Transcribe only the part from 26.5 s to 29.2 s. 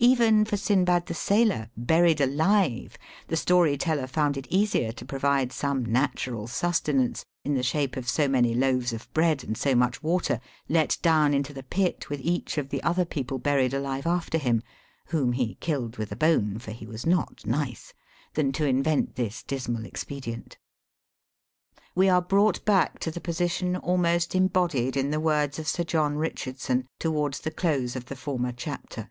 sou towards the close of the former chapter.